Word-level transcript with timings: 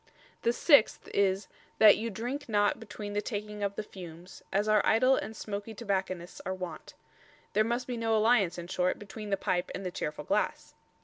The 0.41 0.51
sixth 0.51 1.09
is 1.13 1.47
"that 1.77 1.95
you 1.95 2.09
drink 2.09 2.49
not 2.49 2.79
between 2.79 3.13
the 3.13 3.21
taking 3.21 3.61
of 3.61 3.75
the 3.75 3.83
fumes, 3.83 4.41
as 4.51 4.67
our 4.67 4.83
idle 4.83 5.15
and 5.15 5.35
smoakie 5.35 5.77
Tobacconists 5.77 6.41
are 6.43 6.55
wont" 6.55 6.95
there 7.53 7.63
must 7.63 7.85
be 7.85 7.97
no 7.97 8.17
alliance, 8.17 8.57
in 8.57 8.65
short, 8.65 8.97
between 8.97 9.29
the 9.29 9.37
pipe 9.37 9.69
and 9.75 9.85
the 9.85 9.91
cheerful 9.91 10.23
glass. 10.23 10.73